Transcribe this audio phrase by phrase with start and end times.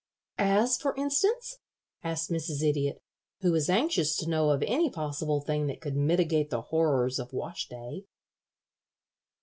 [0.39, 1.59] "As, for instance?"
[2.03, 2.63] asked Mrs.
[2.67, 2.97] Idiot,
[3.41, 7.33] who was anxious to know of any possible thing that could mitigate the horrors of
[7.33, 8.05] wash day.